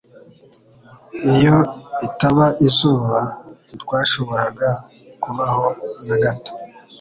Iyo 1.33 1.57
itaba 2.07 2.45
izuba 2.67 3.19
ntitwashoboraga 3.65 4.69
kubaho 5.23 5.65
na 6.07 6.15
gato 6.23 6.51